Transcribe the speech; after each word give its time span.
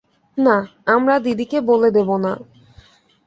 না, 0.37 0.55
আমরা 0.85 1.15
দিদিকে 1.19 1.57
বলে 1.61 1.89
দেব 1.91 2.09
না। 2.17 2.31